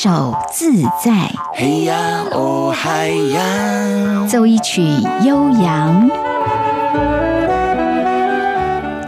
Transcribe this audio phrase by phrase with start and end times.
[0.00, 0.70] 首自
[1.04, 4.80] 在，嘿呀哦嗨呀，奏一曲
[5.24, 6.08] 悠扬，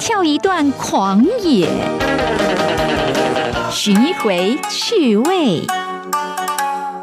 [0.00, 1.68] 跳一段狂野，
[3.70, 5.62] 寻一回趣味，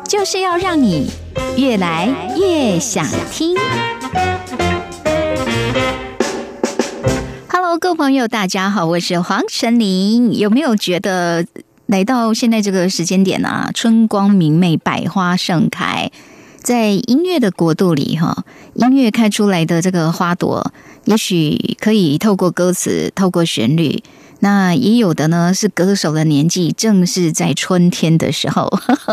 [0.05, 1.09] 就是要让你
[1.55, 3.55] 越来越想听。
[7.49, 10.37] Hello，各位朋友，大家好，我是黄晨林。
[10.37, 11.45] 有没有觉得
[11.87, 16.11] 来到现在这个时间点啊，春光明媚，百花盛开，
[16.61, 18.43] 在音乐的国度里，哈，
[18.75, 20.71] 音乐开出来的这个花朵，
[21.05, 24.03] 也许可以透过歌词，透过旋律。
[24.39, 28.69] 那也有的呢，是歌手的年纪正是在春天的时候。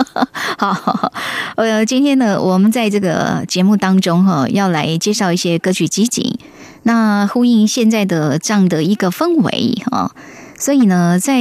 [0.59, 1.13] 好，
[1.57, 6.37] 呃，今天呢，我们在这个节目当中哈，要来介绍一些歌曲集锦，
[6.83, 10.15] 那呼应现在的这样的一个氛围哈。
[10.59, 11.41] 所以呢，在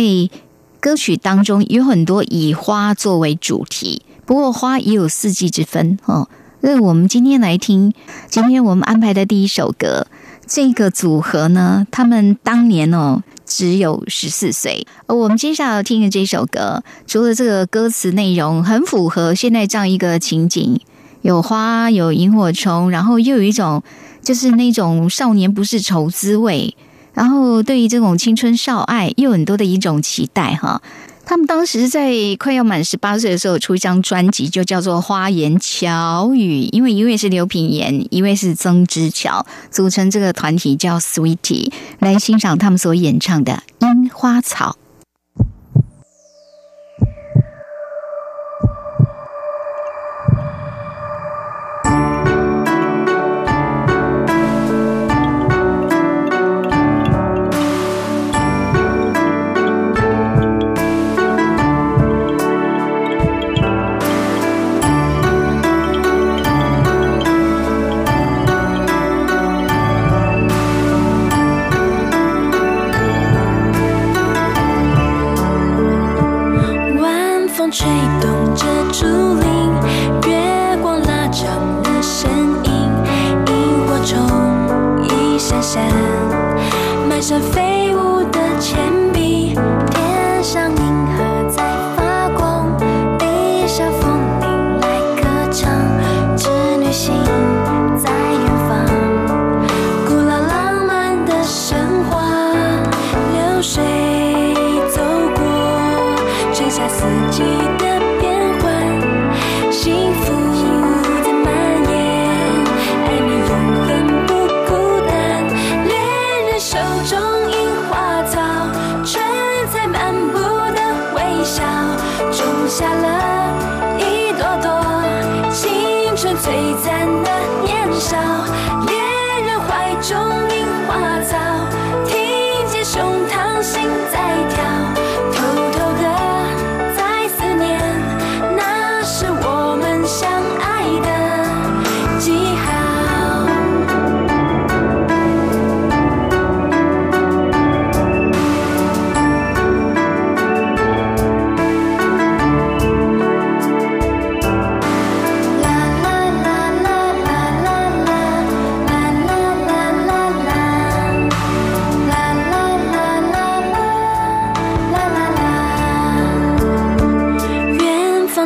[0.83, 6.27] 歌曲当中有很多以花作为主题，不过花也有四季之分哦。
[6.59, 7.93] 那我们今天来听，
[8.27, 10.07] 今天我们安排的第一首歌，
[10.45, 13.23] 这个组合呢，他们当年哦。
[13.45, 20.79] 只有十四岁，而我们接下来要听的这首歌，除了这个歌词内容很符合现在这样一个情景，
[21.21, 23.83] 有花，有萤火虫，然后又有一种
[24.21, 26.75] 就是那种少年不是愁滋味，
[27.13, 30.81] 然后对于这种青春少爱又很多的一种期待哈。
[31.25, 44.75] 他们当时在快要满十八岁的时候出一张专辑，就叫做《花言巧语》，因为一位是刘品言，一位是曾之乔，组成这个团体叫 Sweetie，来欣赏他们所演唱的《樱花草》。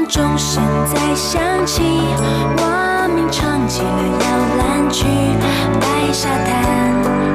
[0.09, 1.81] 钟声在响起
[2.61, 3.87] 蛙鸣唱起了
[4.21, 5.05] 摇篮曲
[5.81, 6.55] 白沙滩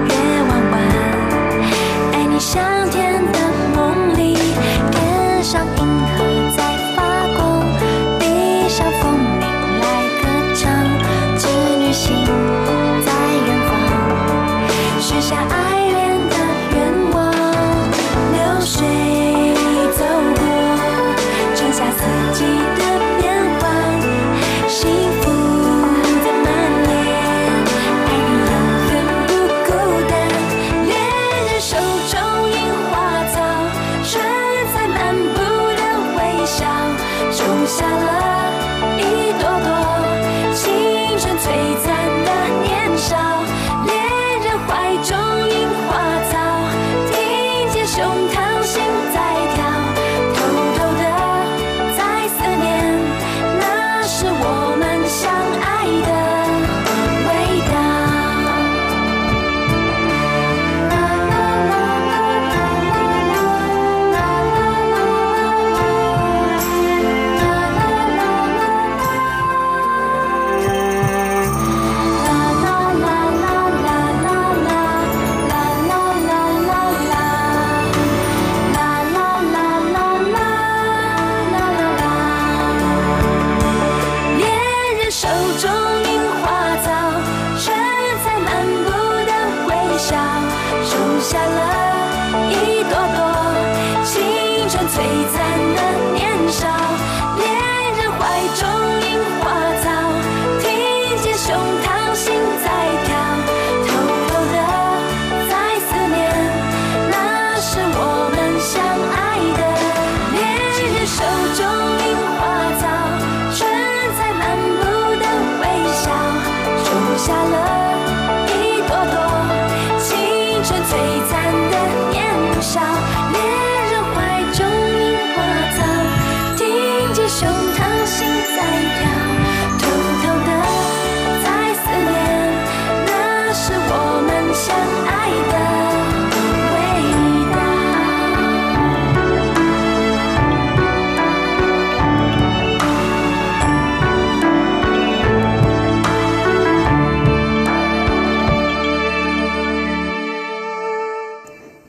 [0.06, 0.14] 月
[0.48, 0.80] 弯弯
[2.12, 3.38] 爱你香甜的
[3.74, 4.34] 梦里
[4.90, 6.01] 天上银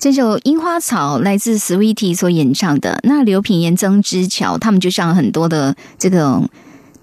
[0.04, 3.00] 这首《樱花草》来自 Sweetie 所演唱的。
[3.04, 6.42] 那刘品言、曾之乔他们就像很多的这个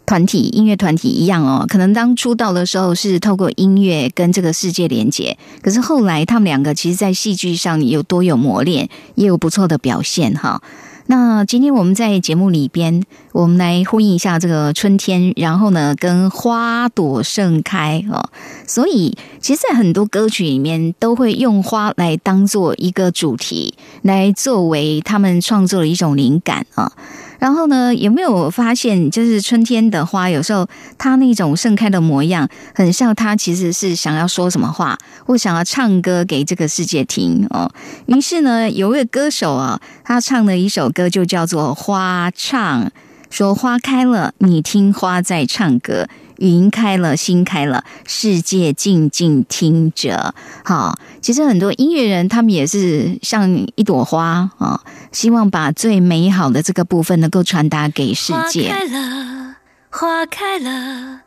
[0.05, 10.61] 团体音乐团体一样哦，可能当出道的时候是透过音乐跟这个世界连接，可是后来他们两个其实，在戏剧上有多有磨练，也有不错的表现哈。
[11.07, 13.03] 那今天我们在节目里边，
[13.33, 18.31] 我们来呼应一下这个春天，然后呢，跟花朵盛开哦。
[18.67, 26.93] 所以，其实，在很多歌曲里面，都会用花来当做一个主题，来作为他们创作的一种灵感啊。
[27.41, 34.97] 然后呢，有没有发现，就是春天的花，有时候它那种盛开的模样，很像它其实是想要说什么话，
[35.27, 37.69] 或想要唱歌给这个世界听哦。
[38.07, 42.85] 于是呢，有一位歌手啊，他唱的一首歌就叫做《花唱》，
[43.31, 46.07] 说花开了，你听花在唱歌。
[46.41, 50.35] 云开了，心开了，世界静静听着。
[50.65, 54.83] 好，其实很多音乐人，他们也是像一朵花啊，
[55.13, 58.71] 希望把最美好的这个部分能够传达给世界。
[58.71, 59.57] 花开了，
[59.91, 61.21] 花开了，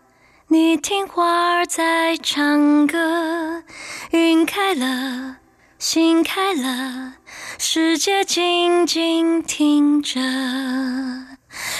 [0.48, 3.63] 你听花儿在唱歌。
[4.12, 5.38] 云开了，
[5.77, 7.13] 心开了，
[7.59, 10.19] 世界静静听着。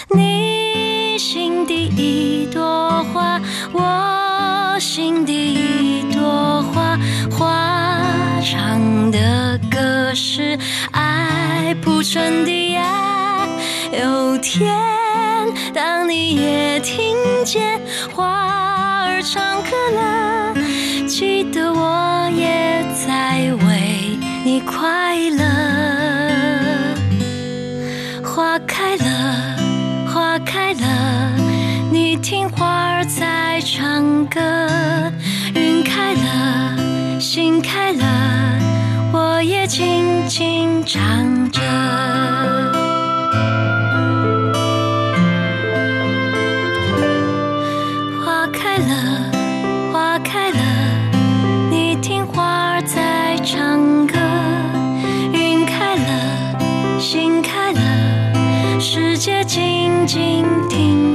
[0.10, 3.40] 你心底一朵花，
[3.72, 6.98] 我心底一朵花，
[7.32, 8.02] 花
[8.42, 10.58] 唱的歌是
[10.92, 13.48] 爱谱成的爱。
[14.02, 14.76] 有天，
[15.74, 17.16] 当你也听
[17.46, 17.80] 见
[18.14, 20.54] 花儿唱歌了，
[21.08, 25.44] 记得我也在为你快乐。
[28.24, 29.13] 花开了。
[30.84, 31.32] 花开了，
[31.92, 34.40] 你听花儿在唱歌。
[35.56, 38.06] 云开了，心开了，
[39.14, 41.62] 我也静静唱着。
[48.26, 49.32] 花开了，
[49.92, 50.60] 花开了，
[51.72, 54.18] 你听花儿在唱歌。
[55.32, 60.46] 云开了，心开了，世界静静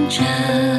[0.08, 0.77] 着。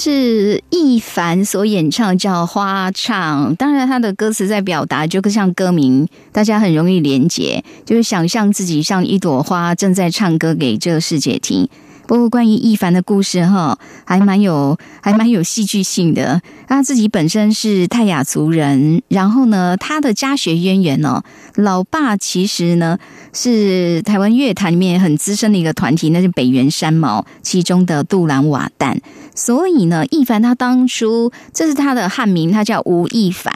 [0.00, 3.52] 是易凡所演唱，叫《花唱》。
[3.56, 11.68] 当然，他的歌词在表达，就像歌名，大家很容易连结，就是想象自己像一朵花，正在唱歌给这个世界听。
[12.06, 16.42] 不过，关于易凡的故事，哈，还蛮有，还蛮有戏剧性的。
[16.66, 21.22] 他自己本身是泰雅族人，然后呢，他的家学渊源呢，
[21.54, 22.98] 老爸其实呢
[23.32, 28.96] 是台湾乐坛里面很资深的一个团体，那是北原山毛其中的杜兰瓦旦。
[29.40, 33.50] 所以呢，亦凡他当初这是他的汉名，他叫吴亦凡。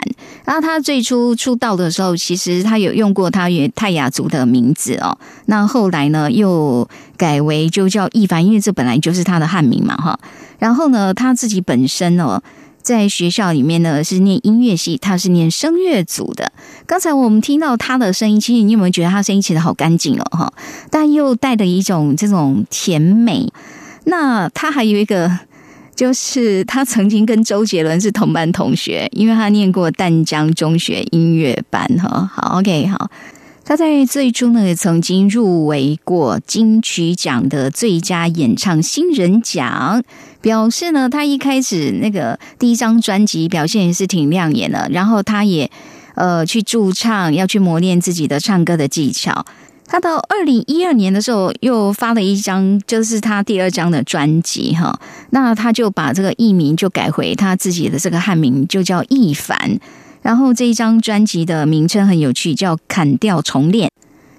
[0.46, 5.18] 然后他最初出道的时候，其实他有用过他原泰雅族的名字哦。
[5.44, 6.88] 那后来呢，又
[7.18, 10.18] 改为就叫亦凡，因为这本来就是他的汉名嘛，哈。
[10.58, 12.42] 然后呢，他自己本身哦，
[12.80, 16.50] 在学校里面呢是念音乐系，他是念声乐组的。
[16.86, 20.52] 刚才我们听到他的声音，其实你有没有觉得他声音其实好干净哦，哈，
[20.88, 23.52] 但又带着一种这种甜美。
[24.04, 25.40] 那他还有一个。
[25.94, 32.30] 就是他曾经跟周杰伦是同班同学，因为他念过淡江中学音乐班哈。
[32.32, 33.10] 好，OK，好。
[33.66, 40.02] 他在最初呢也曾经入围过金曲奖的最佳演唱新人奖，
[40.42, 45.70] 表示呢他一开始那个第一张专辑表现也是挺亮眼的，然后他也
[46.14, 49.46] 呃去驻唱，要去磨练自己的唱歌的技巧。
[49.86, 54.98] 他到二零一二年的时候，又发了一张，就是他第二张的专辑哈。
[55.30, 59.78] 那他就把这个艺名就改回他自己的这个汉名，就叫易凡。
[60.22, 63.88] 然后这一张专辑的名称很有趣，叫《砍掉重练》。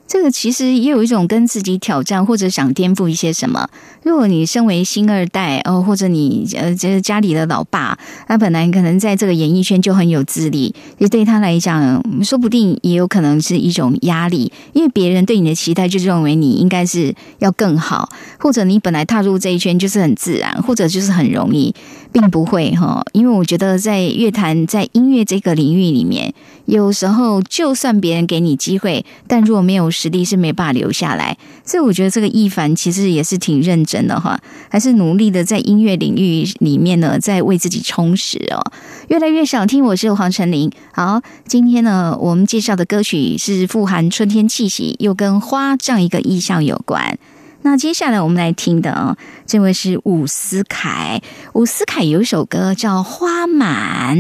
[0.08, 3.68] 这个其实也有一种跟自己挑战，或者想颠覆一些什么。
[4.04, 7.98] 如果你身为新二代哦，或者你呃，就是家里的老爸，
[8.28, 18.08] 他本来可能在这个演艺圈就很有资历，也对他来讲，说不定也有可能是一种压力，因为别人对你的期待就认为你应该是要更好，
[18.38, 21.74] 或者你本来踏入这一圈就是很自然，或者就是很容易，
[22.16, 23.04] 并不会哈。
[23.12, 31.38] 因为我觉得在乐坛、在音乐这个领域里面，有时候就算别人给你机会，但如果没有实力，是没办法留下来。
[31.66, 34.08] 所以我觉得这个一凡其实也是挺认真。
[34.08, 38.72] 的哈，还是努力的在音乐领域里面呢，在为自己充实哦。
[39.08, 40.72] 越来越想听，我是黄成林。
[40.94, 47.18] 好，今天呢，我们介绍的歌曲是富含春天气息，又跟花这样一个意象有关。
[47.66, 49.18] 那接下来我们来听的啊，
[49.48, 51.20] 这位是伍思凯。
[51.54, 54.18] 伍思凯有一首歌叫《花满》。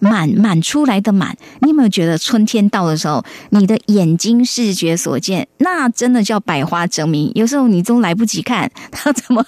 [0.00, 7.30] 满满出来的满，你有没有觉得春天到的时候，你的眼睛视觉所见，那真的叫百花争鸣。
[7.36, 9.46] 有时候你都来不及看， 它怎么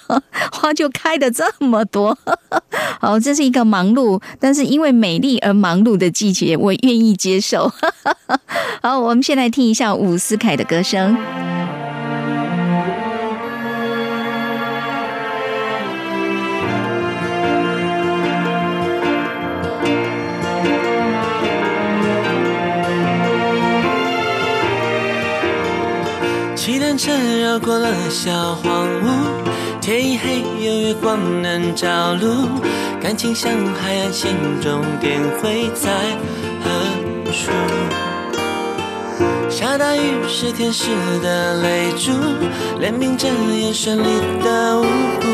[0.52, 2.16] 花就开的这么多？
[3.02, 7.72] 好，这是一个忙碌，但是因为美丽而忙碌的季节，我愿意接受。
[8.80, 11.16] 好，我们先来听一下伍思凯的歌声。
[26.96, 32.60] 车绕过了小荒芜，天一黑有月光能照路，
[33.00, 35.90] 感情像海岸线，终点会在
[36.62, 36.70] 何
[37.32, 37.50] 处？
[39.50, 40.86] 下大雨是天使
[41.22, 42.12] 的泪珠，
[42.80, 44.06] 怜悯着眼神里
[44.44, 45.26] 的无辜，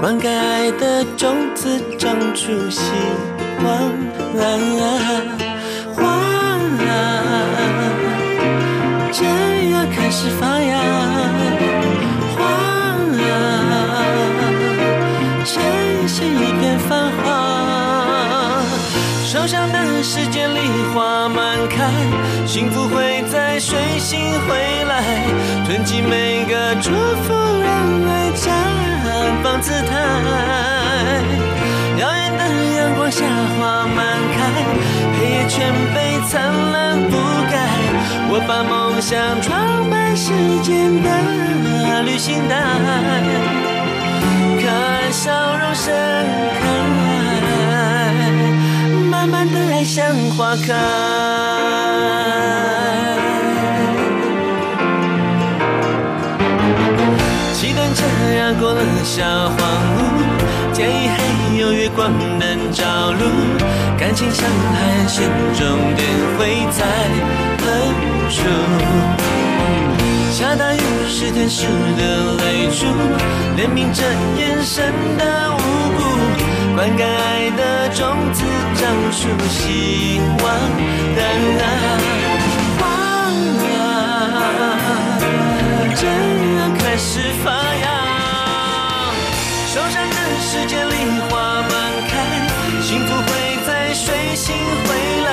[0.00, 2.82] 灌溉爱的种子长出希
[3.64, 3.92] 望。
[9.90, 10.78] 开始发芽，
[12.36, 13.24] 花啊
[15.44, 15.52] 呈
[16.06, 17.22] 现一片繁华。
[19.24, 20.58] 受伤的时间里
[20.94, 21.90] 花满开，
[22.46, 25.02] 幸福会在随心回来，
[25.66, 26.90] 囤积每个祝
[27.22, 27.70] 福，让
[28.08, 28.44] 爱绽
[29.42, 29.90] 放姿态。
[31.98, 32.44] 耀眼的
[32.76, 33.24] 阳光下，
[33.58, 33.98] 花满
[34.36, 34.40] 开，
[35.54, 36.32] 全被灿
[36.72, 37.12] 烂覆
[37.52, 37.54] 盖。
[38.30, 40.32] 我把梦想装满时
[40.62, 41.08] 间的
[42.04, 42.56] 旅行袋，
[44.62, 45.92] 可爱笑容盛
[46.58, 46.64] 开，
[49.10, 50.72] 慢慢的爱像花开。
[57.52, 58.00] 骑单车
[58.38, 59.58] 绕过了小荒
[59.98, 60.00] 芜，
[60.74, 63.20] 天一黑有月光能照路，
[63.98, 65.60] 感情像海岸线，终
[65.94, 66.84] 点会在
[67.60, 67.64] 何
[68.30, 68.38] 处？
[70.32, 72.86] 下大雨是天使的泪珠，
[73.56, 74.02] 怜悯着
[74.38, 75.58] 眼神的无
[75.98, 76.00] 辜，
[76.74, 78.00] 灌溉爱的种
[78.32, 78.42] 子
[78.74, 80.44] 长出希望
[81.14, 81.18] 的
[82.78, 82.80] 花
[85.94, 86.02] 正
[86.58, 87.86] 要开始发芽，
[90.40, 90.94] 世界里
[91.28, 91.70] 花满
[92.08, 92.12] 开，
[92.82, 93.30] 幸福会
[93.66, 95.28] 在睡醒回来，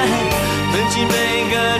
[0.71, 1.13] 囤积每
[1.51, 1.79] 个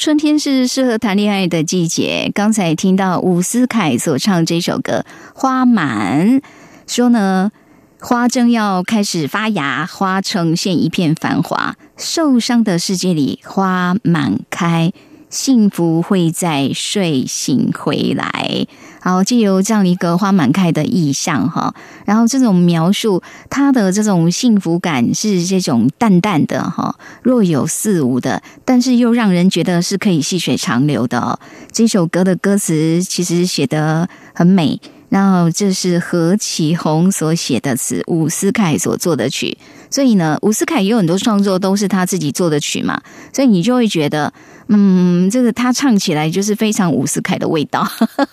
[0.00, 2.32] 春天是适合谈恋爱的季节。
[2.34, 5.04] 刚才听到伍思凯所唱这首歌
[5.38, 6.40] 《花满》，
[6.86, 7.52] 说呢，
[8.00, 11.76] 花正要开始发芽，花呈现一片繁华。
[11.98, 14.90] 受伤的世界里，花满开。
[15.30, 18.66] 幸福会在睡醒回来。
[19.02, 31.40] 好，借由这样一个花满开的意象哈，然后这种描述，它的这种幸福感是这种淡淡的哈，若有似无的，但是又让人觉得是可以细水长流的哦。
[31.72, 34.78] 这首歌的歌词其实写得很美，
[35.10, 39.58] 然后这是何启宏所写的词，伍思凯所作的曲，
[39.90, 44.32] 所以呢，伍思凯也有很多创作都是他自己做的曲嘛，所以你就会觉得。
[44.72, 47.84] 嗯，这个他唱起来就是非常伍思凯的味道，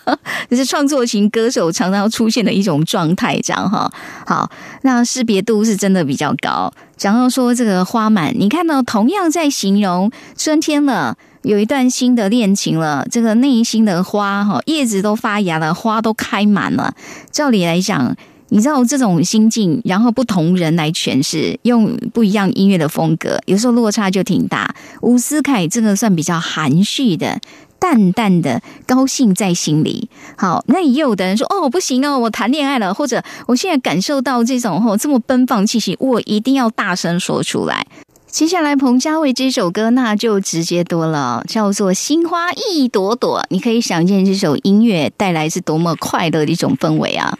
[0.48, 3.92] 这是创作型歌手常常出现的一种状态，这样哈。
[4.24, 4.48] 好，
[4.82, 6.72] 那识别度是真的比较高。
[6.96, 16.94] 讲到说这个花满，你看到同样在形容春天了，有一段新的恋情了，这个内心的花哈，叶子都发芽了，花都开满了。
[17.30, 18.16] 照理来讲。
[18.50, 24.74] 你知道这种心境，然后不同人来诠释，用不一样音乐的风格，有时候落差就挺大。
[25.02, 27.38] 伍思凯这个算比较含蓄的、
[27.78, 30.08] 淡淡的高兴在心里。
[30.34, 37.86] 好，那也有的人说：“哦，不行哦，我谈恋爱了，或者我现在感受到这种哦这么奔放气息，我一定要大声说出来。”
[38.30, 43.40] 接下来彭佳慧这首歌那就直接多了，叫做《心花一朵朵》。
[43.48, 47.36] 你可以想见这首音乐带来是多么快乐的一种氛围啊！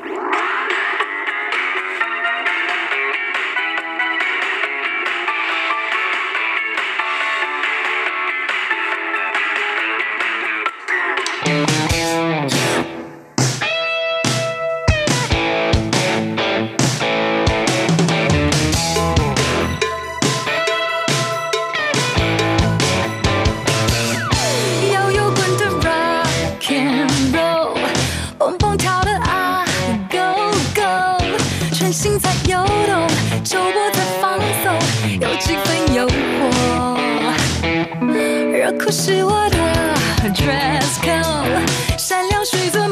[30.11, 30.83] Go Go，
[31.75, 33.07] 穿心在游动，
[33.45, 34.73] 秋波在放松，
[35.21, 36.11] 有几分诱惑。
[38.53, 39.57] 热裤是我的
[40.35, 42.88] dress code，闪亮水做。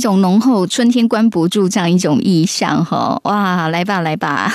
[0.00, 3.20] 一种浓厚春天关不住这样一种意象哈！
[3.24, 4.50] 哇，来吧来吧，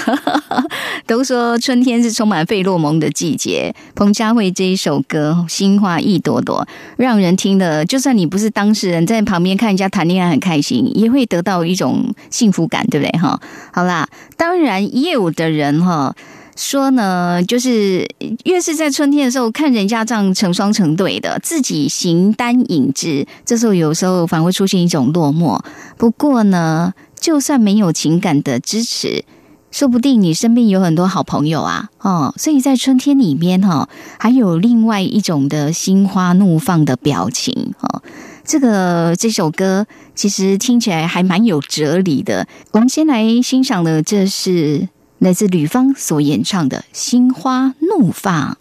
[1.06, 3.72] 都说春天是充满费洛蒙的季节。
[3.94, 6.66] 彭佳慧这一首歌《心花一朵朵》，
[6.98, 13.40] 让人听了，就算你不是当事人，在旁边看人家谈恋爱很开心，也会得到一种幸福感，对不对哈？
[13.72, 16.16] 好啦，当然业务的人哈。
[16.56, 18.08] 说呢，就是
[18.46, 25.60] 越是在春天的时候，看人家这样成双成对的，自己形单影只，这时候有时候反而会出现一种落寞。
[25.98, 29.26] 不过呢，就算没有情感的支持，
[29.70, 38.02] 说不定你身边有很多好朋友啊，哦，所以在春天里面哈，还有另外一种的心花怒放的表情哦。
[38.46, 42.48] 这个这首歌其实听起来还蛮有哲理的。
[42.72, 44.88] 我们先来欣赏的，这是。
[45.18, 48.58] 来自吕方所演唱的《心花怒放》。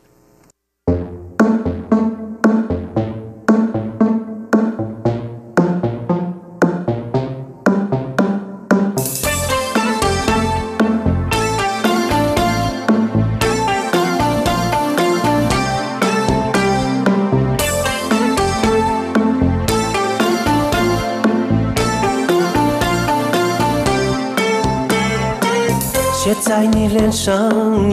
[26.57, 27.35] 在你脸上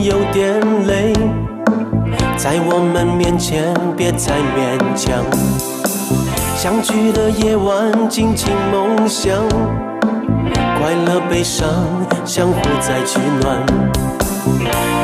[0.03, 1.11] 有点累，
[2.37, 5.25] 在我们面前别再勉强。
[6.55, 9.35] 相聚的夜晚，尽情梦想，
[10.53, 11.67] 快乐悲伤
[12.23, 15.00] 相互在取暖。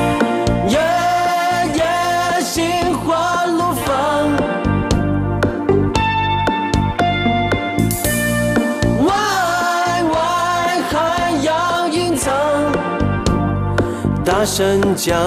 [14.39, 15.17] 大声讲，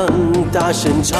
[0.52, 1.18] 大声唱，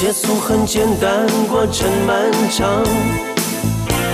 [0.00, 2.82] 结束很简单，过程漫长，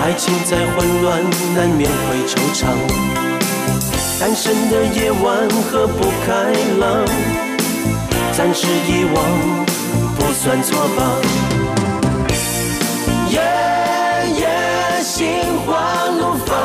[0.03, 1.23] 爱情再混乱，
[1.57, 3.13] 难免会惆怅。
[4.27, 7.05] 单身的夜晚何不开朗？
[8.33, 9.23] 暂时遗忘
[10.17, 11.21] 不算错吧。
[13.29, 13.39] 夜
[14.41, 14.49] 夜
[15.03, 16.57] 心花怒放，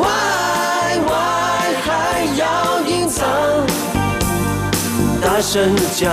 [0.00, 0.08] 歪
[1.06, 1.14] 歪
[1.84, 1.86] 还
[2.36, 3.24] 要隐藏。
[5.22, 6.12] 大声讲，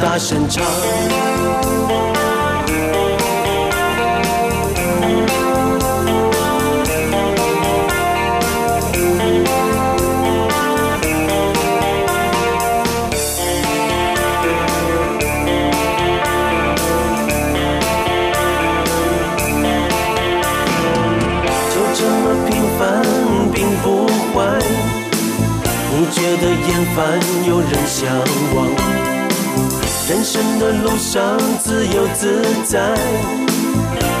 [0.00, 0.62] 大声唱。
[26.68, 28.08] 厌烦，有人向
[28.54, 28.66] 往。
[30.08, 32.78] 人生的路上自由自在，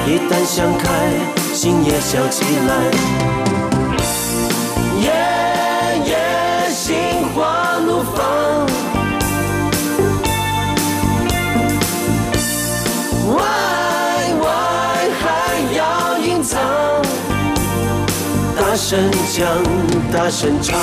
[0.06, 0.84] 一旦想开，
[1.52, 2.70] 心也笑起来。
[5.00, 5.10] 夜
[6.06, 6.94] 夜心
[7.34, 8.66] 花怒放
[13.28, 15.24] ，Why why 还
[15.76, 16.58] 要隐藏，
[18.56, 19.46] 大声讲，
[20.12, 20.78] 大声唱。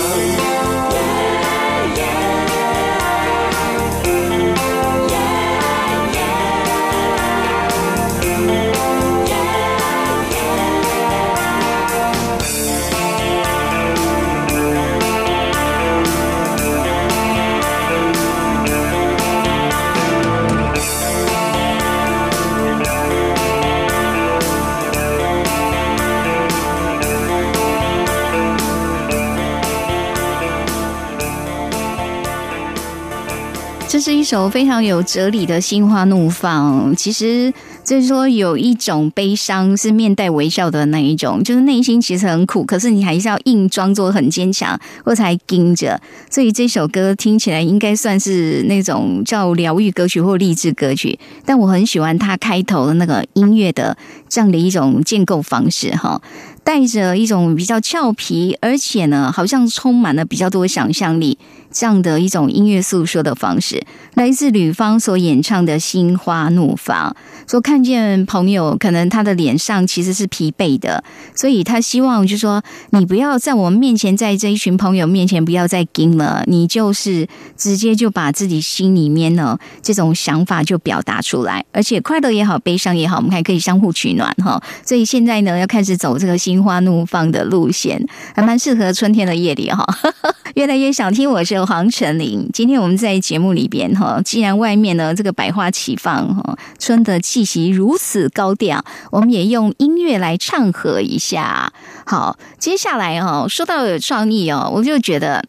[34.30, 36.92] 首非常有哲理的《心花怒放》。
[36.96, 37.52] 其实，
[37.84, 46.00] 就是说有一种悲伤是面带微笑的那一种，就是内心其实很苦，可是你还是要硬装作很坚强，或才盯着。
[46.30, 51.18] 所以这首歌听起来应该算是那种叫疗愈歌曲或励志歌曲。
[51.44, 56.22] 但我很喜欢它开头的那个音乐的这样的一种建构方式，哈。
[56.64, 61.36] 带着一种比较俏皮，而且呢，好像充满了比较多想象力。
[61.72, 63.84] 这样的一种音乐诉说的方式，
[64.16, 67.12] 来自吕方所演唱的《心花怒放》。
[67.50, 71.04] 说看见朋友，可能他的脸上其实是疲惫的，
[71.36, 84.62] 所以他希望就说你不要在我们面前，在这一群朋友面前不要再惊了，你就是直接就把自己心里面呢这种想法就表达出来，而且快乐也好，悲伤也好，我们还可以相互取暖哈。
[84.84, 88.04] 所以现在呢，要开始走这个心花怒放的路线，
[88.36, 89.86] 还蛮适合春天的夜里哈。
[90.56, 91.59] 越来越想听，我是。
[91.66, 101.72] 黄成林，今天我们在节目里边哈，既然外面呢这个百花齐放哈，春的气息如此高调，我们也用音乐来唱和一下。
[102.06, 105.44] 好，接下来哈，说到有创意哦，我就觉得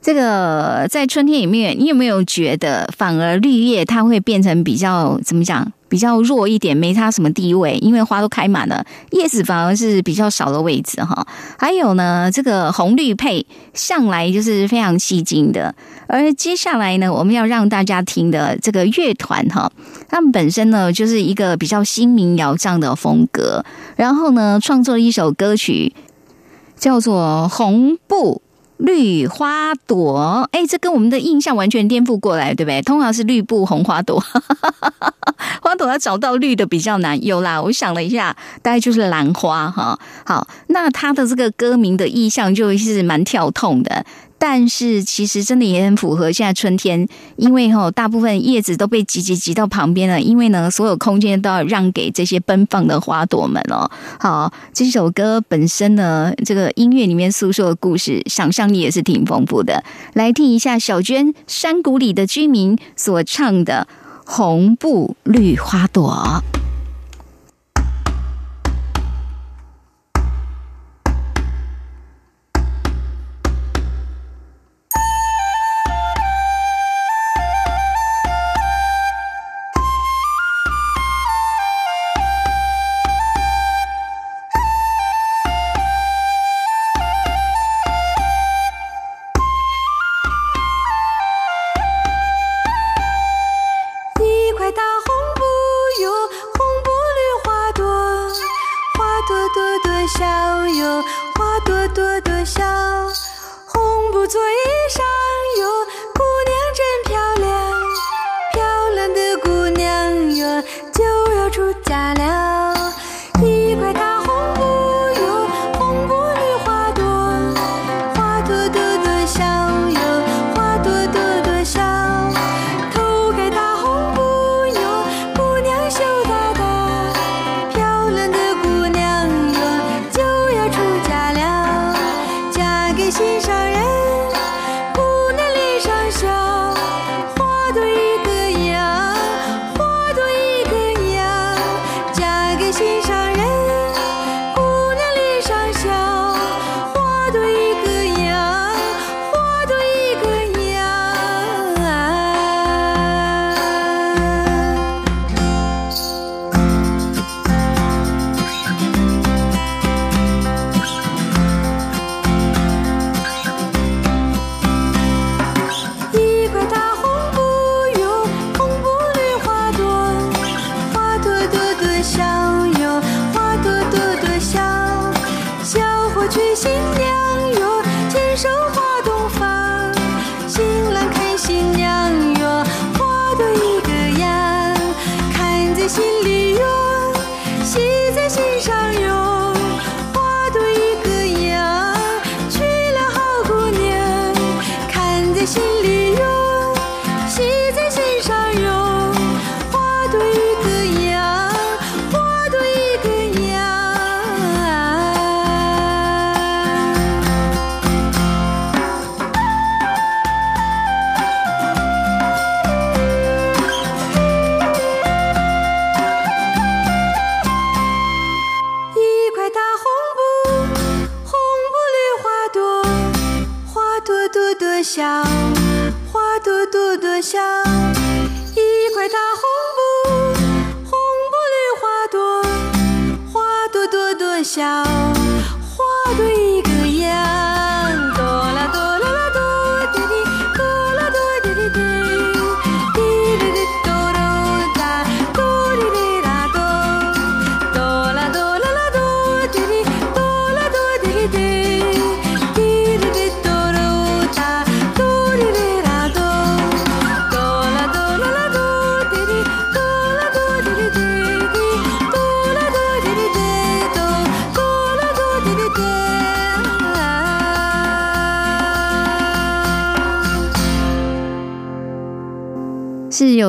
[0.00, 5.72] 这个在春天里面，你有没有觉得反而绿叶它会变成比较怎么讲？
[5.90, 11.26] 比较弱一点，没它什么地位，因为花都开满了，叶子反而是比较少的位置哈。
[11.58, 15.74] 还有呢，这个红绿配向来就是非常吸睛的。
[16.06, 19.70] 而接下来呢，我们要让大家听的这个乐团哈，
[20.08, 23.64] 他们本身呢就是一个比较新民谣这样的风格，
[23.96, 25.92] 然后呢创作了一首歌曲，
[26.76, 28.40] 叫做《红布》。
[28.80, 32.80] 绿花朵，哎，这跟我们的印象完全颠覆过来，对不对？
[32.82, 34.18] 通常是绿布红花朵，
[35.60, 37.22] 花朵要找到绿的比较难。
[37.24, 39.98] 有啦，我想了一下，大概就是兰花哈。
[40.24, 44.04] 好，那它的这个歌名的意象就是蛮跳痛的。
[44.40, 53.90] 但是其实真的也很符合现在春天，因为哈大部分叶子都被挤挤挤到旁边了，因为呢所有空间都要让给这些奔放的花朵们哦。
[54.18, 59.84] 好，这首歌本身呢，这个音乐里面诉说的故事，想象力也是挺丰富的。
[60.14, 63.86] 来听一下小娟山谷里的居民所唱的
[64.32, 66.42] 《红布绿花朵》。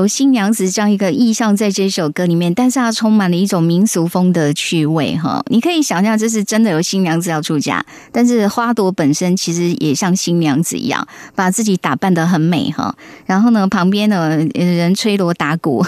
[0.02, 5.44] 有新娘子这样一个意象在这首歌里面，但是它充满了一种民俗风的趣味哈。
[5.52, 12.96] 你可以想象，这是真的有新娘子要出嫁，但是花朵本身其实也像新娘子一样，把自己打扮得很美哈。
[13.28, 15.86] 然后呢，旁边呢人吹锣打鼓，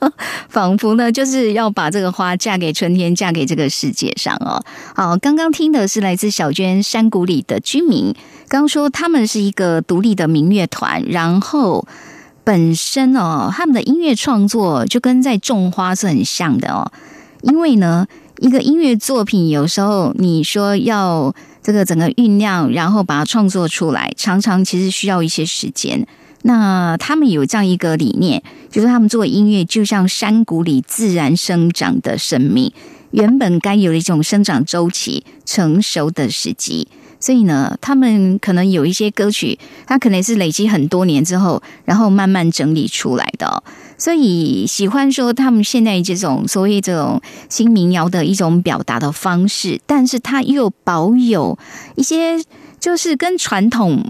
[0.50, 4.62] 仿佛呢就是要把这个花嫁给春天，嫁给这个世界上哦。
[4.94, 8.14] 好，刚刚听的是来自小娟山谷里的居民，
[8.46, 11.88] 刚说他们是一个独立的民乐团，然后。
[12.44, 16.92] 本身哦，他们的音乐创作就跟在种花是很像的哦。
[17.42, 18.06] 因为呢，
[18.38, 26.06] 一个音乐作品有时候你说要这个整个酝酿，然后把它创作出来，常常其实需要一些时间。
[26.42, 32.70] 那他们有这样一个理念，就是他们做音乐就像山谷里自然生长的生命，
[33.12, 36.86] 原本该有的一种生长周期、成熟的时机。
[37.24, 43.64] 所以呢，他们可能有一些歌曲，它可能是累积很多年之后，然后慢慢整理出来的。
[43.96, 51.58] 所以喜欢说他们现在这种所谓这种新民谣的一种表达的方式，但是它又保有
[51.94, 52.44] 一些
[52.78, 54.04] 就是跟传统。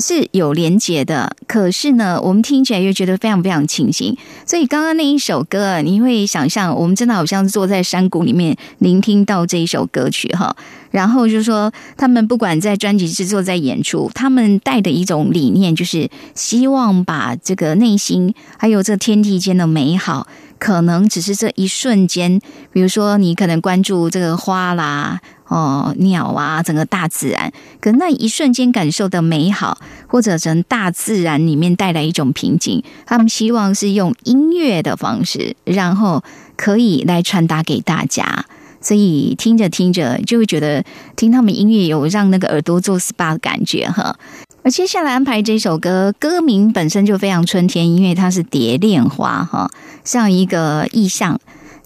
[0.00, 4.16] 是有连结的，可是呢，我们听起来又觉得非常非常清新。
[4.46, 10.56] 所以刚刚那一首歌，你会想象我们真的好像坐在山谷里面聆听到这一首歌曲哈。
[10.90, 20.26] 然后就说，他们不管在专辑制作、在演出，他们带的一种理念，就是希望把这个内心还有这天地间的美好。
[20.58, 22.38] 可能只是这一瞬间，
[22.70, 25.18] 比如说你可能关注这个花啦、
[25.50, 36.22] 哦鸟啊，整个大自然，可那一瞬间感受的美好，或者从大自然里面带来一种平静，他们希望是用音乐的方式，然后
[36.56, 38.46] 可以来传达给大家。
[38.80, 40.82] 所以听着听着，就会觉得
[41.16, 44.16] 听他们音乐有让那个耳朵做 SPA 的感觉哈。
[44.62, 49.68] 而接下来安排这首歌，歌名本身就非常春天，因为它是蝶恋花哈，
[50.04, 51.40] 像一个意象。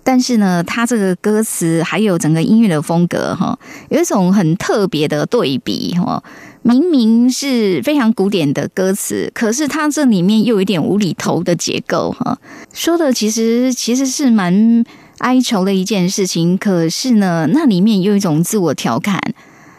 [0.04, 6.22] 但是呢，它这个歌词还有整个音乐的风格哈，有一种很特别的对比哈。
[6.62, 12.38] 明明是非常古典的歌词，可是它这里面又有一点无厘头的结构哈。
[12.72, 14.84] 说的其实其实是蛮
[15.18, 19.20] 哀愁的一件事情，可是呢，那里面有一种自我调侃。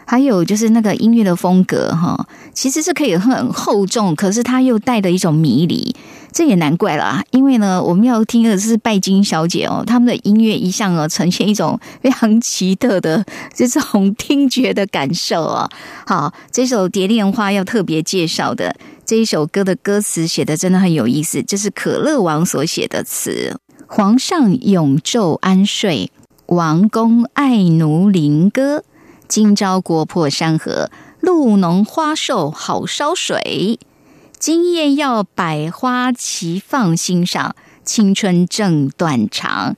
[0.08, 5.96] 还有就是那个音乐的风格哈，其实是可以很厚重，可是它又带着一种迷离，
[6.36, 7.24] 这也难怪啦。
[7.30, 13.24] 因为呢，我们要听的是拜金小姐哦，他们的音乐一向啊呈现一种非常奇特的
[13.54, 15.66] 这种听觉的感受啊。
[16.06, 18.76] 好，这首《蝶恋花》要特别介绍的
[19.06, 26.10] 这一首歌的歌词写的真的很有意思，这是可乐王所写的词：皇上永昼安睡，
[26.48, 28.84] 王公爱奴临歌。
[29.26, 33.80] 今朝国破山河，露浓花瘦好烧水。
[34.38, 39.76] 今夜要百花齐放心上，青春正断肠。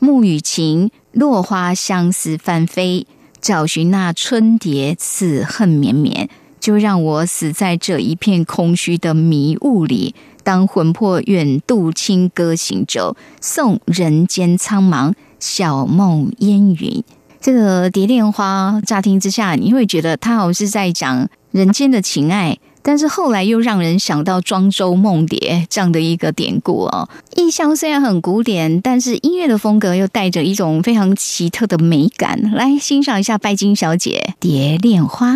[0.00, 3.06] 暮雨晴，落花相思翻飞，
[3.38, 6.30] 找寻那春蝶此恨绵绵。
[6.58, 17.04] 就让我死在这一片空虚的迷雾里，当魂魄远渡清歌行舟，送人间苍茫，小梦烟云。
[17.40, 22.58] 这个蝶恋花乍听之下，你会觉得它好像是在讲人间的情爱，
[22.88, 27.06] 但是后来又让人想到庄周梦蝶这样的一个典故哦。
[27.36, 32.50] 意象虽然很古典，但是音乐的风格又带着一种非常奇特的美感。
[32.54, 35.34] 来欣赏一下拜金小姐《蝶恋花》。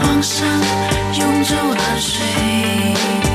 [0.00, 0.46] 黄山，
[1.18, 3.31] 永州山水。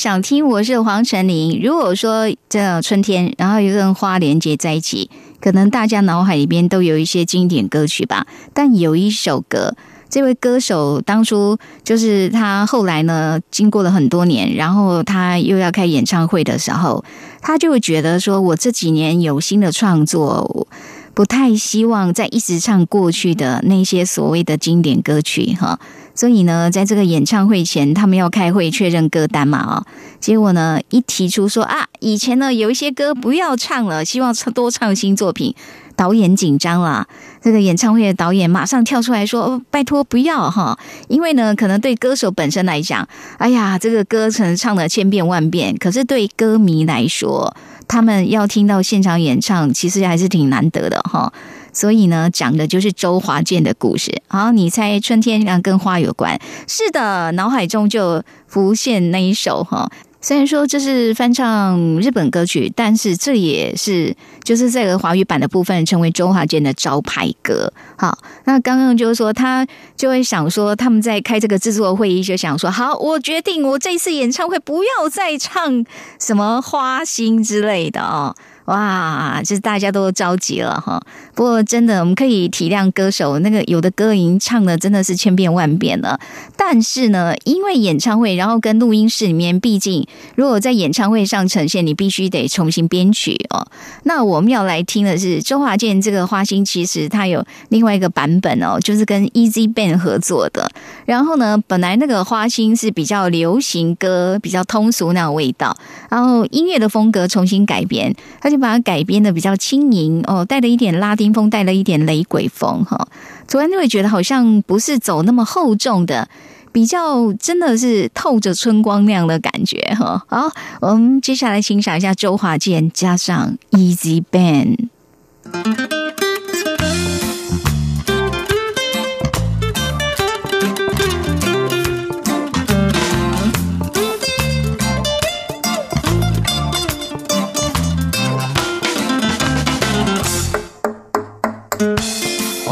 [0.00, 1.60] 想听，我是黄晨林。
[1.62, 5.10] 如果说这春天，然后又跟花连接在一起，
[5.42, 8.26] 可能大家脑海里边都有一些经典歌曲吧。
[8.54, 9.76] 但有一首歌，
[10.08, 17.04] 这位歌手当初就是他后来呢，经过了很多年，然后他又要开演唱会的时候，
[17.42, 20.66] 他就会觉得说，我这几年有新的创作。
[21.12, 25.78] 不太希望再一直唱过去的那些所谓的经典歌曲哈，
[26.20, 29.86] 所以呢，在这个演唱会前，他们要开会确认歌单嘛啊，
[30.20, 35.54] 结果呢，一提出说啊，以前呢有一些歌不要唱了，希望多唱新作品，
[35.96, 37.06] 导演紧张啦，
[37.40, 43.08] 这个演唱会的导演马上跳出来说，哦、拜托不要哈，因为呢，可能对歌手本身来讲，
[43.38, 47.56] 哎呀，这个歌程唱了千遍万遍，可是对歌迷来说，
[47.88, 51.32] 他们要听到现场演唱，其实还是挺难得的哈。
[51.72, 54.22] 所以呢，讲的就是周华健的故事。
[54.28, 56.38] 好，你猜春天啊跟花有关？
[56.66, 59.90] 是的，脑海中就浮现那一首哈。
[60.22, 64.14] 虽然说这是翻唱日本歌曲，但是这也是
[64.44, 67.72] 就是这个华语版的部分成为周华健的招牌歌。
[67.96, 69.66] 好，那刚刚就是说他
[69.96, 75.86] 就会想说，他们在开这个制作会议，就想说，好，我决定我这次演唱会不要再唱
[76.18, 78.36] 什么花心之类的哦。
[78.70, 81.02] 哇，就是大家都着急了哈。
[81.34, 86.20] 不过真的，我们可以体谅歌手那个有的歌已经唱的真的是千遍万遍了。
[86.56, 90.06] 但是呢，因为演唱会，然后跟录音室里面，毕竟
[90.36, 93.66] 如果在演唱会上呈现，你必须得重新编曲哦。
[94.04, 100.70] 那我们要来听的是周华健这个《花心》，其实它有另外一个版本哦，就是跟 Easy Band 合作的。
[101.06, 105.76] 然后呢，本来那个《花心》是比较流行歌、比较通俗那种味道，
[106.08, 113.08] 然后音乐的风格重新改编，他就把它改编的比较轻盈哦，带了一点拉丁风，带了一点雷鬼风哈。
[113.48, 116.28] 突然就会觉得好像不是走那么厚重的，
[116.70, 120.22] 比较真的是透着春光那样的感觉哈。
[120.28, 120.50] 好，
[120.80, 124.88] 我们接下来欣赏一下周华健加上 Easy Band。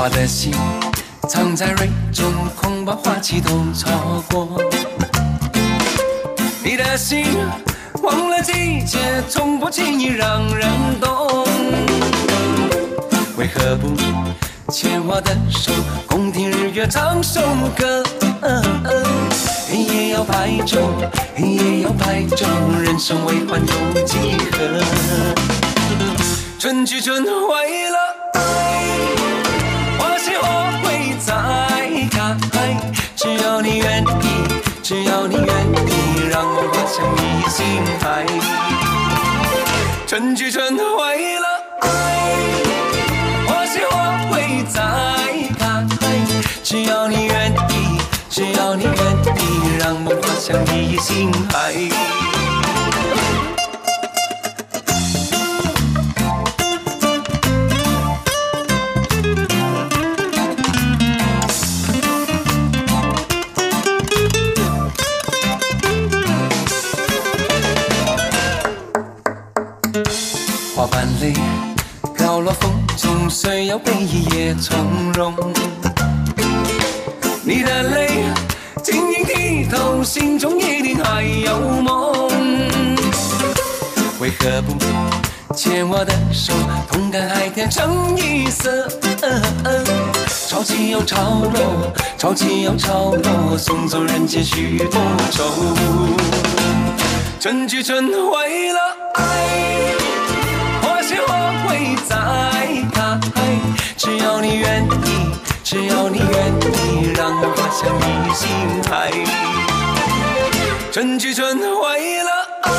[0.09, 0.55] 我的心
[1.29, 4.59] 藏在蕊中，恐怕花期都错过。
[6.65, 7.27] 你的心
[8.03, 8.99] 忘了季节，
[9.29, 10.67] 从不轻易让人
[10.99, 11.45] 懂。
[13.37, 13.95] 为何不
[14.73, 15.71] 牵我的手，
[16.07, 17.43] 共听日月唱首
[17.77, 18.03] 歌？
[19.69, 20.87] 黑夜要白昼，
[21.37, 22.47] 黑夜要白昼，
[22.81, 24.81] 人生为欢有几何？
[26.59, 28.08] 春去春回了
[31.29, 32.77] 会再开，
[33.15, 34.27] 只要你愿意，
[34.83, 35.47] 只要你愿
[35.87, 37.21] 意，让我花香你
[37.51, 38.25] 心海。
[40.07, 41.47] 春去春回了
[41.83, 41.87] 爱，
[43.47, 44.81] 花谢花会再
[45.59, 45.85] 开，
[46.65, 48.01] 只要你愿意，
[48.31, 48.95] 只要你愿
[49.37, 52.28] 意，让梦花香你心海。
[73.69, 75.35] 要被一夜从容。
[77.43, 78.25] 你的泪
[78.83, 82.31] 晶莹剔透，心中一定还有梦。
[84.21, 84.75] 为何不
[85.55, 86.55] 牵我的手，
[86.91, 88.89] 同甘海天成一色？
[90.49, 94.99] 潮起又潮落，潮起又潮落，送走人间许多
[95.31, 95.45] 愁。
[97.39, 98.81] 春去春回了
[99.15, 99.38] 爱，
[101.79, 102.17] 会再
[102.93, 103.01] 开，
[103.97, 105.31] 只要你愿意，
[105.63, 108.49] 只要你愿意，让我花香你心
[108.91, 109.13] 海。
[110.91, 112.31] 春去春回了
[112.63, 112.71] 爱，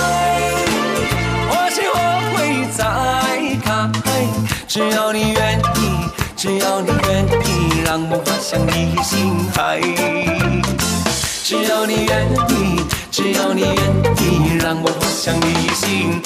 [1.50, 2.84] 花谢花会再
[3.64, 3.90] 开，
[4.68, 9.80] 只要你愿意，只要你愿意，让我花香你心海。
[11.42, 13.74] 只要你愿意，只要你愿
[14.18, 16.22] 意，让我花香你心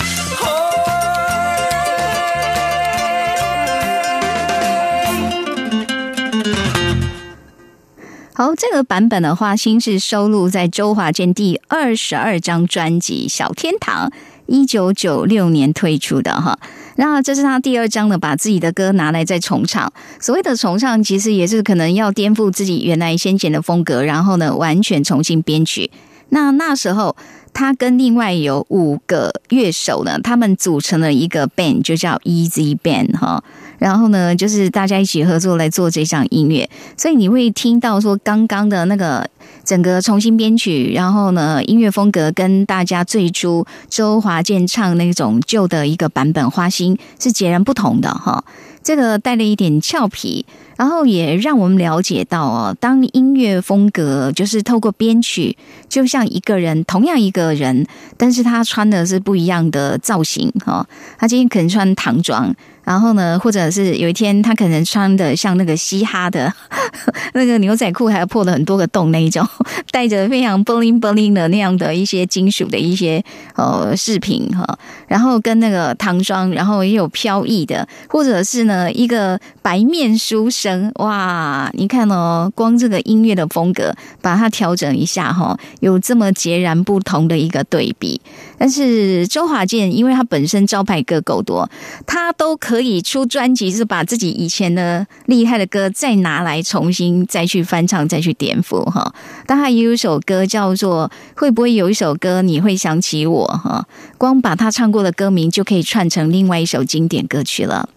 [8.35, 14.09] 好，这个版本的花心是收录在周华健第二十二张专辑《小天堂》，
[14.47, 16.57] 一九九六年推出的哈。
[16.95, 19.93] 那这是他第二张呢，把自己的歌拿来再重唱。
[20.19, 25.91] 所谓的重唱，其实也是可能要颠覆自己原来先前的风格，然后呢，完全重新编曲。
[26.29, 27.15] 那那时候，
[27.53, 33.43] 他跟另外有五个乐手呢，他们组成了一个 band，就叫 Easy Band 哈。
[33.83, 39.29] 然后呢，就是大家一起合作来做这项音乐，所以你会听到说刚刚的那个
[39.65, 48.45] 整个重新编曲，然后呢，音乐风格跟大家最初周华健唱那种旧的一个版本《花心》是截然不同的哈。
[48.81, 50.45] 这个带了一点俏皮，
[50.77, 55.57] 然后也让我们了解到哦，当音乐风格就是透过编曲，
[55.89, 60.87] 就像一个人，同样一个人，但是他穿的是不一样的造型哈。
[61.17, 62.55] 他今天可能穿唐装。
[62.83, 66.53] 然后呢，或者是有一天他可能穿的像那个嘻哈的
[67.33, 69.47] 那个牛仔裤，还破了很多个洞那一种，
[69.91, 73.23] 带着非常 bling bling 的那样的一些金属的一些
[73.55, 74.77] 呃饰品哈，
[75.07, 88.19] 然后跟那个唐装，然后也有飘逸的，或者是呢一个白面书生哇，你看哦，光这个音乐的风格把它调整一下哈，有这么截然不同的一个对比。
[88.57, 91.69] 但是周华健，因为他本身招牌歌够多，
[92.05, 99.13] 他都可可以出专辑，是把自己以前的厉害的歌再拿来重新再去翻唱，再去颠覆哈。
[99.45, 101.07] 但他也有一首歌叫做
[101.39, 107.87] 《会不会有一首歌你会想起我》哈，光把他唱过的歌名就可以串成另外一首经典歌曲了。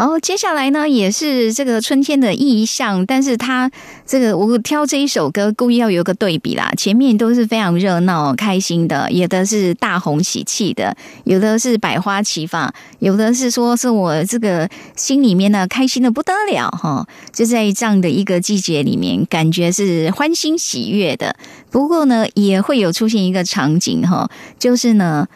[0.00, 3.68] 好，接下来呢也是这个春天的意象，但是它
[4.06, 21.34] 这个我挑这一首歌故意要有个对比啦，前面都是非常热闹开心的，有的是大红喜气的，有的是百花齐放，有的是说是我这个心里面呢开心的不得了哈，就在这样的一个季节里面，感觉是欢欣喜悦的。
[21.72, 24.30] 不过呢，也会有出现一个场景哈，
[24.60, 25.26] 就是呢。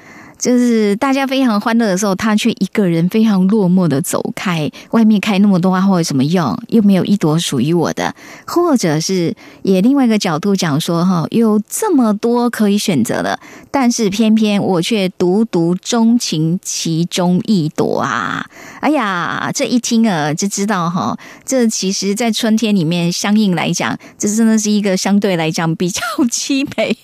[0.43, 4.69] 就是大家非常欢乐的时候，他却一个人非常落寞的走开。
[4.91, 6.61] 外面开那么多花，会有什么用？
[6.67, 8.13] 又没有一朵属于我的。
[8.45, 9.33] 或者是
[9.63, 13.39] 也另外一个角度讲说，哈，有这么多可以选择的，
[13.71, 18.45] 但是偏偏我却独独钟情其中一朵啊！
[18.81, 26.97] 哎呀，这一听啊，就知道哈，这其实在春天里面，相应来讲，这真的是一个相对来讲比较凄美，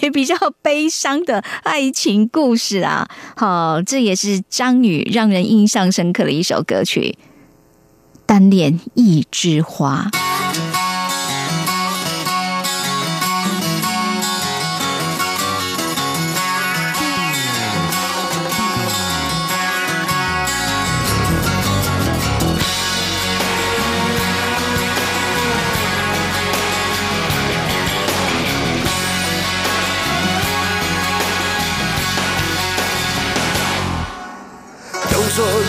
[0.00, 2.77] 也比较悲伤的爱情故事。
[2.82, 7.16] 啊，好，这也是张宇让人印象深刻的一首歌曲，
[8.26, 10.08] 《单恋一枝花》。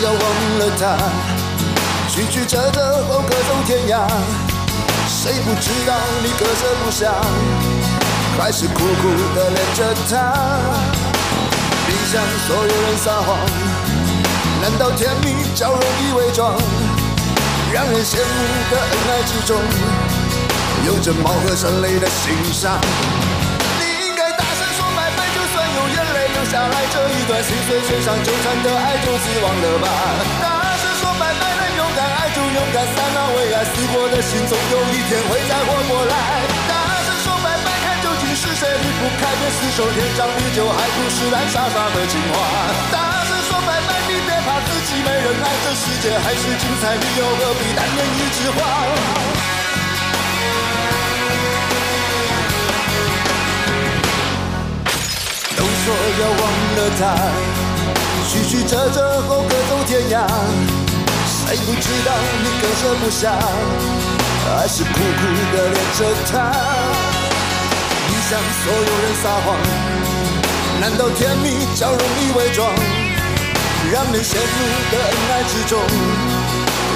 [0.01, 0.19] 要忘
[0.59, 0.97] 了他，
[2.07, 4.07] 曲曲折折后各走天涯。
[5.07, 5.93] 谁不知道
[6.23, 7.11] 你割舍不下，
[8.37, 10.33] 还是苦苦的恋着他。
[11.85, 13.37] 别向所有人撒谎，
[14.61, 16.55] 难道甜蜜较容易伪装？
[17.73, 18.21] 让人羡慕
[18.71, 19.57] 的恩爱之中，
[20.85, 22.79] 有着貌合神离的心伤。
[26.49, 29.87] 下来这一段心碎、悬伤、纠缠的爱，就此忘了吧。
[30.41, 30.49] 大
[30.81, 36.15] 声说拜拜，能勇敢爱就勇敢，散了为爱死过的心，总有一天会再活过来。
[36.65, 36.73] 大
[37.05, 42.41] 声说拜拜，看究竟是谁离不开，别厮守天长地久，还不是烂傻傻的情话。
[42.89, 42.97] 大
[43.29, 48.65] 声说拜拜，你别怕自己没人爱，这世界还是精彩，你又何必单恋一枝花？
[55.59, 56.41] 都说要忘
[56.77, 57.01] 了他，
[58.29, 60.23] 曲曲折折后各走天涯，
[61.27, 62.09] 谁不知道
[62.41, 63.35] 你割舍不下，
[64.55, 65.99] 还是苦苦的恋着
[66.31, 66.31] 他？
[68.07, 69.47] 你向所有人撒谎。
[70.79, 72.71] 难道甜蜜较容易伪装，
[73.91, 74.47] 让人陷入
[74.91, 75.77] 的恩爱之中，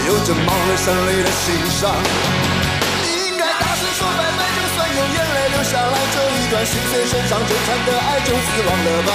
[0.07, 1.91] 有着冒而生泪的心伤。
[3.03, 5.99] 你应该大声说拜拜，就算有眼泪流下来，
[6.54, 9.12] 这一段心碎身上纠缠的爱就死亡了吧。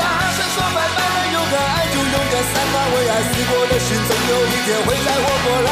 [0.00, 5.70] 大声说拜拜，勇敢爱就勇敢散吧，为爱死过的心，总有一天会再活过来。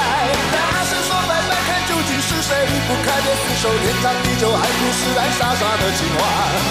[0.53, 6.21] 大声说拜拜，看究竟是谁离不开的厮守，天长地久，还不是爱傻傻的情话。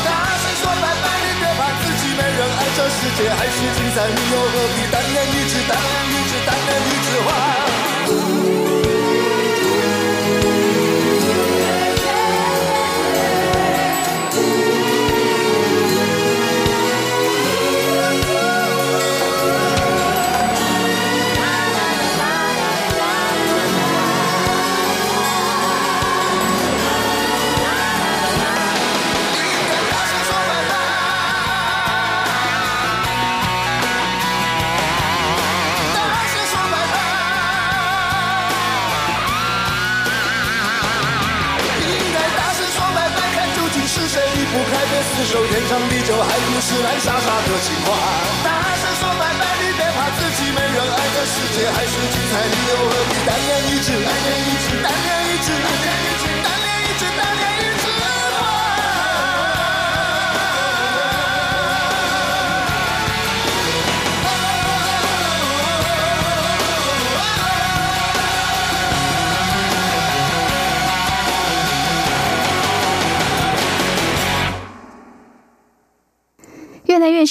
[0.05, 1.05] 大声说拜拜。
[1.25, 7.33] 你别怕，自己没人爱这世界还是精彩，你又何必单恋一枝，单恋一枝，单恋一枝花？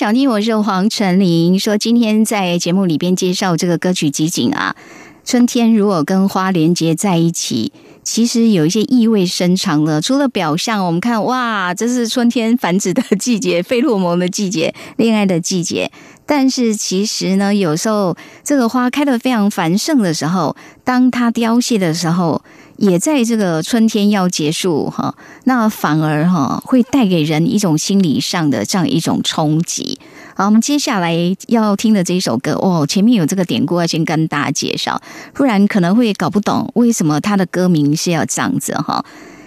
[0.05, 1.59] 小妮，我是黄晨林。
[1.59, 4.77] 说今天在节目里边介绍这个歌曲集锦啊，
[5.25, 10.03] 春天如果跟花连接在一起，其实有一些意味深长的。
[10.03, 15.91] 除了表象，我们看哇，这是春天繁殖的季节，费洛蒙的季节，恋爱的季节。
[16.27, 22.43] 但是其实呢，有时候这个花开的非常繁盛的时候，当它凋谢的时候。
[22.77, 25.15] 也在这个春天要结束哈，
[25.45, 29.99] 那反而哈会带给人一种心理上的这样一种冲击。
[30.35, 31.15] 好，我们接下来
[31.47, 35.01] 要听的这一首歌哦，前面有这个典故要先跟大家介绍，
[35.33, 39.05] 不然可能会搞不懂为什么他的歌名是要这样子哈。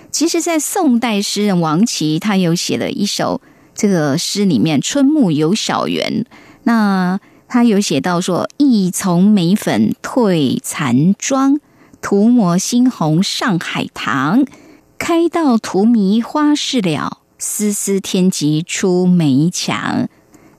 [0.09, 3.41] 其实，在宋代诗人王琦他有写了一首
[3.75, 6.23] 这个诗里面《春暮有小园》，
[6.63, 7.19] 那
[7.49, 11.59] 他有写到说：“一丛眉粉褪残妆。”
[12.09, 14.45] 涂抹猩红上海棠，
[14.97, 17.17] 开到荼蘼花事了。
[17.37, 20.07] 丝丝天极出梅墙。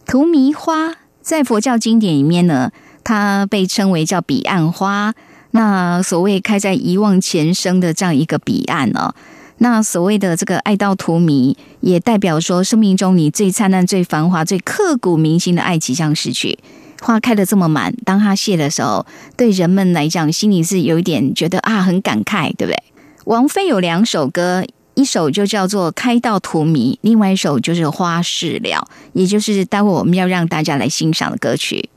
[0.04, 2.70] 荼蘼花在佛教经典里面呢，
[3.02, 5.14] 它被称为叫彼岸花。
[5.52, 9.14] 那所谓开在遗忘前生的这样一个彼岸哦，
[9.56, 16.58] 那所谓的这个爱到荼蘼，也代表说生命中你最灿烂、最繁华、最刻骨铭心的爱即将逝去。
[17.00, 22.82] 花开的这么满，当它谢的时候，对人们来讲，心里是有一点觉得啊，很感慨，对不对？
[23.24, 28.70] 王菲有两首歌，一首就叫做《开到荼蘼》，另外一首就是《花事了》，
[29.12, 31.88] 也就是待会我们要让大家来欣赏的歌曲。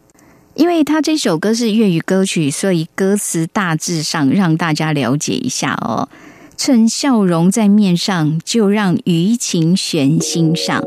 [0.53, 6.09] 因为它这首歌是粤语歌曲，所以歌词大致上让大家了解一下哦。
[6.57, 10.83] 趁笑容在面上，就让余情悬心上。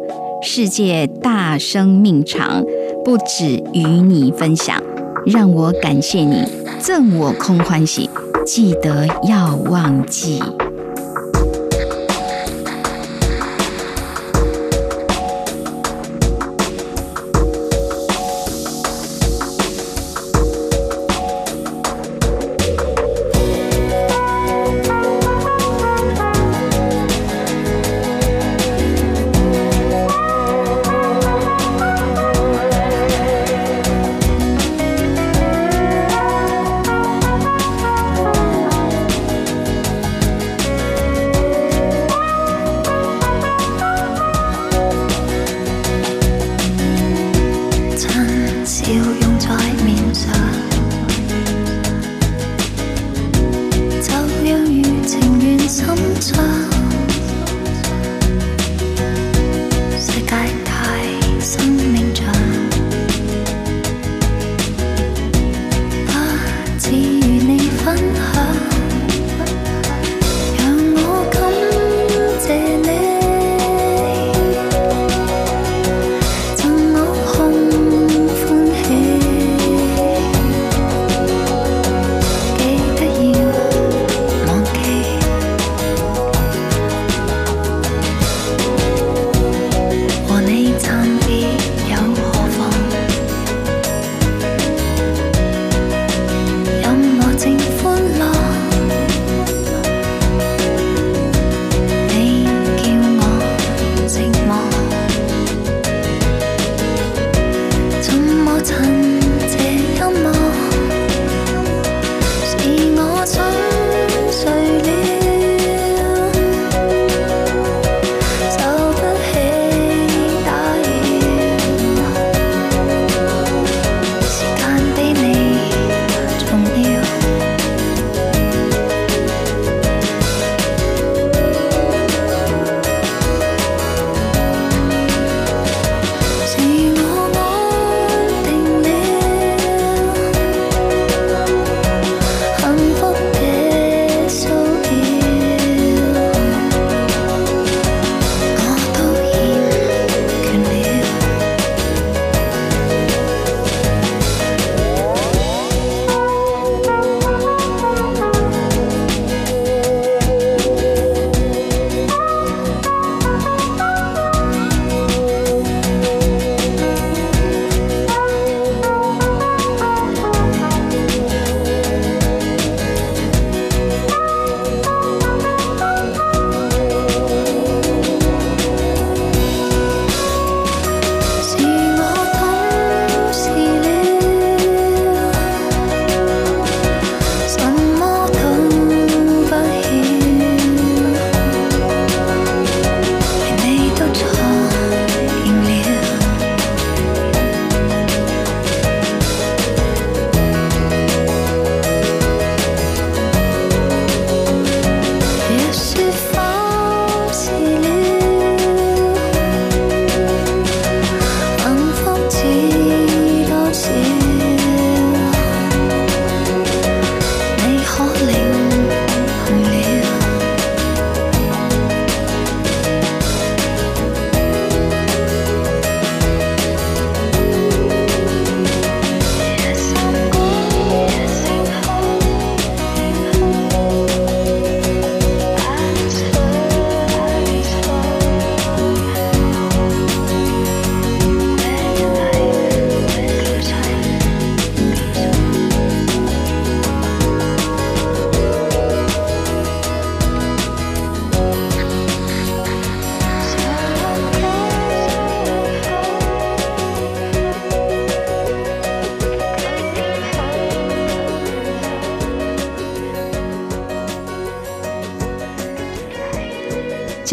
[0.47, 2.63] 世界大生命长。
[3.03, 4.83] 不止与你分享，
[5.25, 6.47] 让我感谢你，
[6.79, 8.11] 赠我空欢喜，
[8.45, 10.43] 记得要忘记。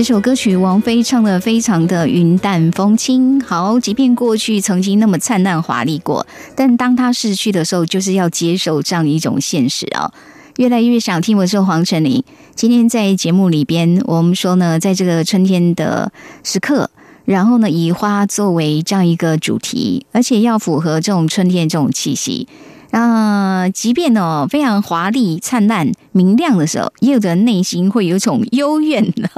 [0.02, 3.40] 这首歌曲王菲唱的非常的云淡风轻。
[3.40, 6.26] 好，即便过去曾经那么灿烂华丽过，
[6.56, 10.12] 但当他逝去的时候，就是要接受这样一种现实啊。
[10.58, 12.24] 越来越想听，我是黄晨林。
[12.56, 16.12] 今天在节目里边，我们说呢，在这个春天的
[16.44, 16.90] 时刻，
[17.26, 22.48] 然后呢，以花作为这样一个主题，而且要符合这种春天这种气息。
[22.92, 29.30] 啊，即便哦非常华丽、灿烂、明亮的时候，也有的内心会有一种幽怨的、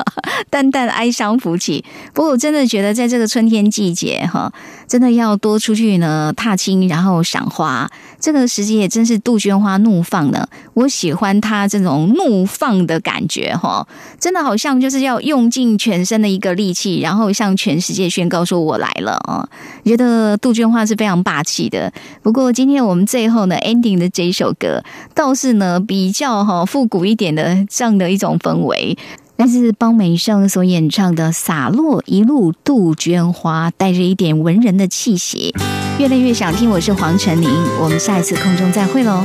[0.49, 1.85] 淡淡哀伤浮起。
[2.13, 4.51] 不过，我真的觉得在这个春天季节，哈，
[4.87, 7.89] 真的要多出去呢踏青，然后赏花。
[8.23, 10.47] 这个时节也真是杜鹃花怒放呢。
[10.73, 13.85] 我喜欢它这种怒放的感觉，哈，
[14.17, 19.47] 真的好像就是要用尽全身的一个力气，然后向全世界宣告说我来了啊！
[19.83, 21.91] 觉得杜鹃花是非常霸气的。
[22.21, 23.43] 不过，今天我们最后。
[23.43, 24.81] 呢，ending 的这一首歌
[25.13, 28.97] 倒是呢比较哈复古一点的这样的一种氛围，
[29.43, 35.53] 来自邦美胜所演唱的《洒落一路杜鹃花》，带着一点文人的气息。
[35.99, 37.49] 越来越想听，我是黄晨林，
[37.81, 39.21] 我们下一次空中再会喽。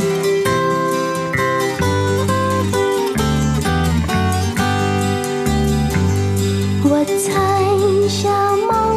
[6.82, 8.88] 我采下。